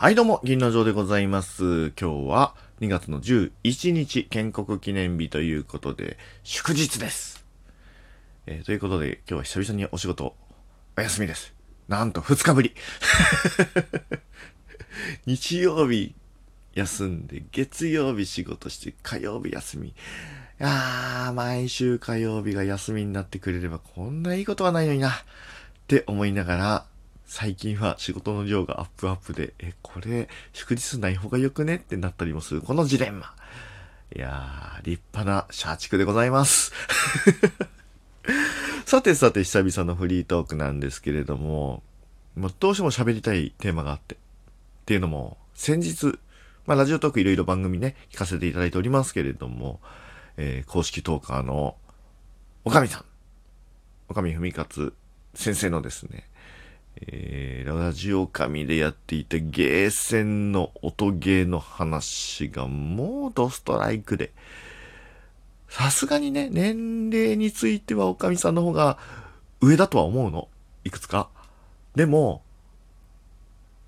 [0.00, 1.90] はい、どうも、銀の城でございます。
[2.00, 7.44] 今日は2月の11日、建国記念日ということで、祝日です。
[8.46, 10.36] えーということで、今日は久々にお仕事、
[10.96, 11.52] お休みです。
[11.88, 12.76] なんと2日ぶり。
[15.26, 16.14] 日曜日
[16.74, 19.88] 休んで、月曜日仕事して、火曜日休み。
[19.88, 19.94] い
[20.58, 25.10] やー、毎週火曜日が休みになってくれればこんないいことはないのにな。
[25.10, 25.14] っ
[25.88, 26.86] て思いながら、
[27.28, 33.34] 最近は仕事の量がアップアップで、え、これ、祝日ない方がよくねってなったりもする、このジレンマ。
[34.16, 36.72] いやー、立派な社畜でございます。
[38.86, 41.82] さてさて、久々のフリートークなんですけれども、
[42.34, 44.14] まあ、どうしても喋りたいテーマがあって。
[44.14, 44.18] っ
[44.86, 46.18] ていうのも、先日、
[46.64, 49.82] まあ、ラジオトークいろいろ番組ね、聞かせていただいておりますけれども、
[50.38, 51.76] えー公式トーカーの、
[52.64, 53.04] おかみさん。
[54.08, 54.94] おかみふみかつ
[55.34, 56.24] 先生のですね、
[57.00, 64.32] えー、ラジオ神でやっていたゲーセンの音ゲーの話がもうドストライクで、
[65.68, 68.98] さすがにね、年齢についてはおかみさんの方が
[69.60, 70.48] 上だとは思うの？
[70.84, 71.28] いくつか？
[71.94, 72.42] でも、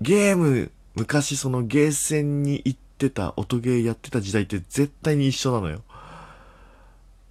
[0.00, 5.82] ゲーム、昔そのゲーセンに行ってた、音ゲーやってた時代って絶対に一緒なのよ。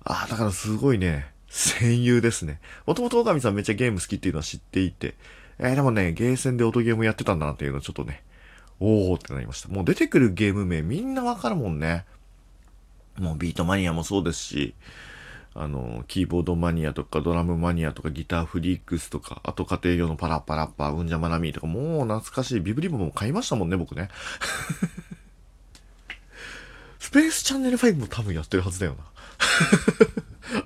[0.04, 2.60] ああ、だからすごいね、戦友ですね。
[2.86, 5.16] もともとオカミさんめっちゃゲーム好きっていうのは知っていて、
[5.60, 8.24] えーでもね、ゲーセンで音ゲームやってたんだなっていうのちょっとね、
[8.80, 9.70] おーってなりました。
[9.70, 12.06] もう出てくるゲーム名みんなわかるもんね。
[13.18, 14.74] もうビートマニアもそうですし、
[15.56, 24.10] あの、キーボードマニアとかドラムマニアとかギターフリークスとか、あと家庭用のパラッパラッパ、うんじゃまなみーとか、もう懐かしいビブリボも買いましたもんね、僕ね。
[26.98, 29.04] スペースチャンネル5も多分やってるはずだよな。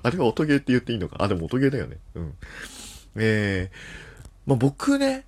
[0.02, 1.98] あれは音ゲーって言っていいのかあ、でも音ゲーだよね。
[2.14, 2.34] うん。
[3.16, 3.76] えー、
[4.48, 5.26] まあ、僕ね、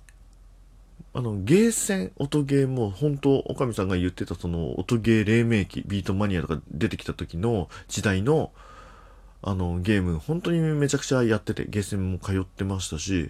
[1.13, 8.51] あの、ゲーセン、音ゲーも、本当おかみさんが言ってたその、音ゲー黎明期、ビートマニアとか出てきた時の時代の、
[9.43, 13.29] あの、ゲーム、本当にめちゃくちゃやってて、ゲーセンも通ってましたし、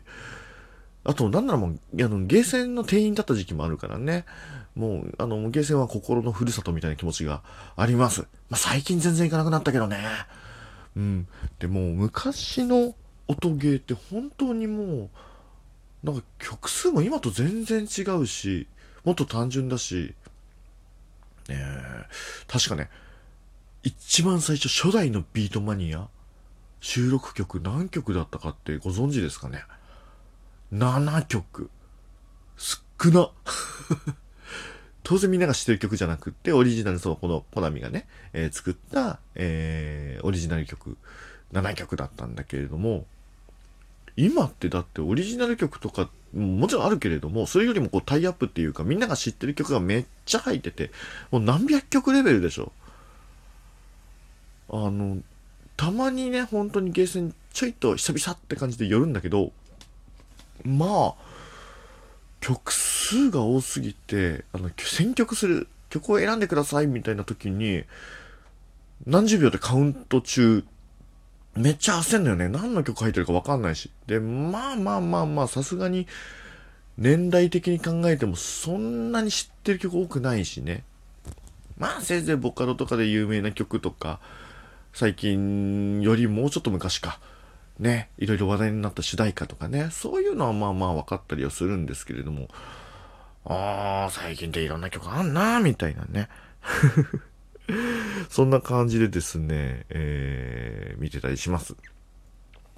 [1.03, 4.23] あと、なんならもう、あの、ゲーセンの店員だった時期もあるからね。
[4.75, 7.41] もう、あの、ゲーセンは心のふるさとみたいな気持ちが
[7.75, 8.21] あります。
[8.21, 9.97] まあ、最近全然行かなくなったけどね。
[10.95, 11.27] うん。
[11.59, 12.95] でも、昔の
[13.27, 15.09] 音ゲーって本当にもう、
[16.03, 18.67] なんか曲数も今と全然違うし、
[19.03, 20.15] もっと単純だし、
[21.47, 22.05] ねえ、
[22.47, 22.89] 確かね、
[23.83, 26.07] 一番最初初代のビートマニア、
[26.79, 29.63] 収録曲何曲だったかってご存知ですかね
[30.73, 31.69] ?7 曲。
[32.57, 32.79] 少
[33.09, 33.31] な。
[35.03, 40.97] 当然みんなが知ってる曲じゃなくって、オリジナル、その、この、コナミがね、えー作った、えーオリジナル曲、
[41.53, 43.07] 7曲だったんだけれども、
[44.21, 50.91] 今ってだってオリジナル曲とか、もちろんあるけれども、それよりもこうタイアップっていうか、みんなが知ってる曲がめっちゃ入ってて、
[51.31, 52.71] もう何百曲レベルでしょ。
[54.69, 55.17] あの、
[55.75, 59.51] たまにね、本当にゲーセンちょいと久々って感じで寄るんだけど、
[60.63, 61.31] まあ、
[62.41, 67.85] 曲数が多すぎて、あの、選曲する、曲を選んでくださいみたいな時に、
[69.07, 70.63] 何十秒でカウント中、
[71.55, 72.47] めっちゃ焦んのよね。
[72.47, 73.91] 何の曲入ってるかわかんないし。
[74.07, 76.07] で、まあまあまあまあ、さすがに、
[76.97, 80.83] 年代的に考えてもそんなに知ってる曲多くないしね。
[81.77, 84.19] まあせいぜいボカロとかで有名な曲とか、
[84.93, 87.19] 最近よりもうちょっと昔か。
[87.79, 92.47] ね、いろいろ話題になった主題歌とかね、そういうのはまあまあ分かったりはするんですけれども、
[93.43, 96.29] ああ、最近っていろんな曲あんなみたいなね。
[98.29, 101.75] そんな感じでですね、えー、見てたりします。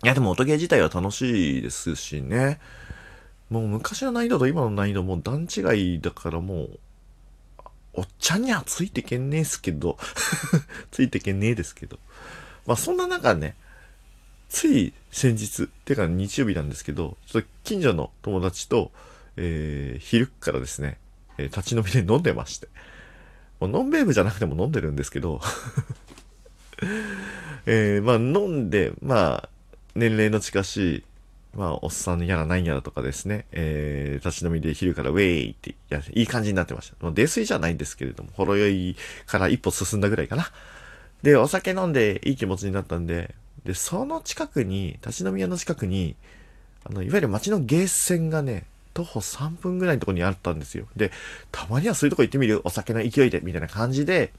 [0.04, 2.60] いや、でも音ゲー自体は楽しいですしね。
[3.50, 6.80] もう昔の難易度と今の難易度も段違いだからもう、
[7.94, 9.98] おっちゃんにはついてけんねえすけど、
[10.92, 12.00] ついてけんねえですけど。
[12.66, 13.56] まあそんな中ね、
[14.50, 18.92] つい先日、てか日曜日なんですけど、ちょっと近所の友達と、
[19.38, 20.98] えー、昼からですね、
[21.38, 22.68] えー立ち飲みで飲んでまして。
[23.64, 25.40] もうノンベーブじゃなくても飲んでるんですけど、
[27.66, 29.50] えー、まあ飲んで、まあ、
[29.96, 31.04] 年齢の近しい、
[31.56, 36.98] まあ、おっさんやらないやらとかですね、えー、立ち飲みで昼からウェイっていや、いい感じになってました。
[37.00, 40.52] もう泥酔じゃないんですけれども、ほろ酔いから一歩進んだぐらいかな。
[41.22, 43.34] で、お酒飲んでいい気持ちになったんで、
[43.64, 46.18] で、その近くに、立ち飲み屋の近くに、
[46.84, 50.86] あの、いわゆる街のゲーセンがね、徒歩3分ぐらいのとこにあったんですよ。
[50.96, 51.12] で、
[51.52, 52.62] たまにはそういうとこ行ってみる？
[52.64, 54.32] お酒の勢いで、みたいな感じで、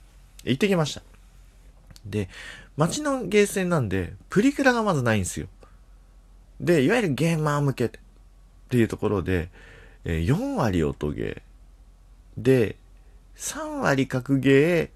[0.44, 1.02] 行ってきました。
[2.06, 2.28] で、
[2.76, 5.46] 街のゲーセンなんで、プリクラがまずないんですよ。
[6.60, 7.90] で、いわゆるゲーマー向けっ
[8.68, 9.48] ていうところで、
[10.04, 12.76] え4割音ゲー、で、
[13.36, 14.88] 3割格ゲー、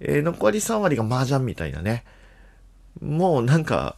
[0.00, 2.04] えー、残り3割が麻雀みたいなね。
[3.00, 3.96] もうなんか、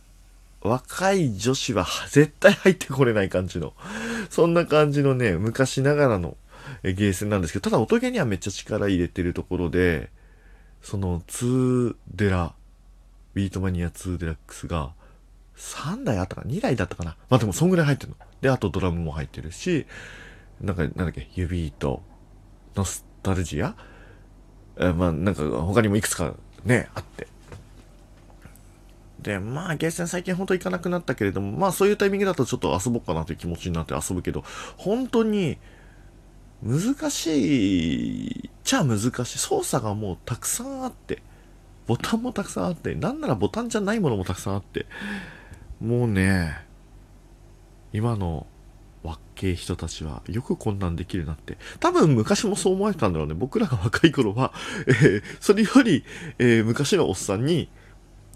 [0.61, 3.75] 若い女子は絶対入ってこれない感じの、
[4.31, 6.37] そんな感じのね、昔ながらの
[6.83, 10.11] ゲーセンなんですけど、ただ音ゲーにはめっちゃ力入れてるところで、
[10.83, 12.55] その2デラ、
[13.35, 14.93] ビートマニア2デラックスが
[15.57, 17.17] 3台あったかな ?2 台だったかな？
[17.31, 18.17] まあでもそんぐらい入ってるの。
[18.41, 19.87] で、あとドラムも入ってるし、
[20.61, 22.03] なんか、なんだっけ、指と、
[22.77, 23.75] ノスタルジア？
[24.79, 26.35] えまあなんか他にもいくつか
[26.65, 27.27] ね、あって。
[29.21, 34.45] で、まあ、ゲーセン最近ほんと行かなくなったけれども、まあそういうタイミングだとちょっと遊ぼうかなという気持ちになって遊ぶけど、
[34.77, 35.59] 本当に、
[36.63, 39.39] 難しい、ちゃ難しい。
[39.39, 41.23] 操作がもうたくさんあって、
[41.87, 44.87] ボタンもたくさんあって、なんならボタンじゃないものもたくさんあって、
[45.81, 46.57] もうね、
[47.93, 48.47] 今の
[49.05, 51.59] 若い人たちはよくこんなんできるなって。
[51.81, 53.35] 多分昔もそう思われたんだろうね。
[53.35, 54.53] 僕らが若い頃は、
[54.87, 56.05] えー、それより、
[56.39, 57.69] えー、昔のおっさんに、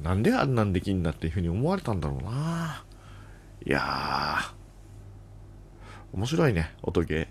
[0.03, 2.85] なんであんなんできんだっていうふうに思われたんだろうな。
[3.65, 4.53] いやー、
[6.13, 7.27] 面白いね、音ゲー。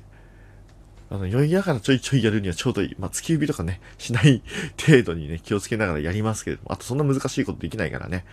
[1.14, 2.96] あの、酔いながらちょいちょいやるにはちょうどいい。
[2.98, 4.42] まあ、突き指とかね、しない
[4.80, 8.26] 程度にね、気をつけながらやりますけれども、あとそんな難しいことできないからね。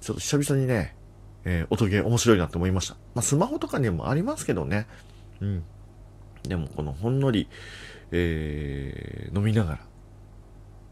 [0.00, 0.94] ちょっと久々にね、
[1.44, 2.94] えー、音ゲー面白いなって思いました。
[3.14, 4.86] まあ、スマホとかにもありますけどね。
[5.40, 5.62] うん。
[6.42, 7.48] でも、このほんのり、
[8.12, 9.78] えー、飲みながら、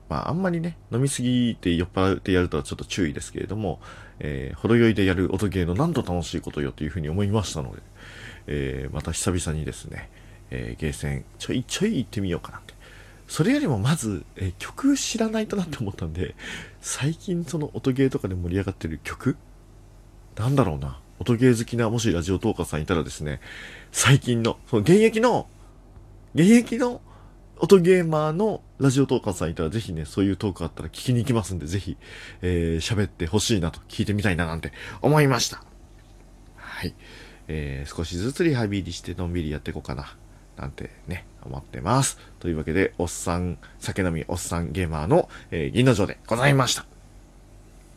[0.09, 3.81] まあ、あんまりね、飲みすぎて酔っ払ってやるとはちょっと注意ですけれども、
[4.21, 7.83] えー、ほろ酔いでやる音ゲーのなんと楽しいことよというふうに思いましたので、
[8.47, 10.09] えー、また久々にですね、
[10.51, 12.75] えー、ゲーセンちょいちょい行ってみようかなって。
[13.29, 16.35] それよりもまず、えー、曲知らないとなって思ったんで、
[16.81, 19.37] 最近その音ゲーとかで盛り上がってる曲
[20.37, 20.99] なんだろうな。
[21.21, 23.41] 音ゲー好きな、もしラジオトーカーさんいたらですね、
[23.93, 25.47] 最近の、その現役の、
[26.35, 27.03] 現役の
[27.61, 31.97] 音ゲーマーのラジオトーカーさんいたらぜひね、そういうトークあったら聞きに行きますんで、ぜひ、
[32.43, 34.73] えー、喋ってほしいなと、聞いてみたいななんて
[35.03, 35.63] 思いました。
[36.57, 36.95] はい。
[37.49, 40.17] えー、少しずつリハビリしてのんびりやっていこうかな。
[40.57, 42.19] なんてね、思ってます。
[42.41, 46.87] というわけで、おっさん、酒飲みおっさんゲーマーの、えー、銀の城でございました。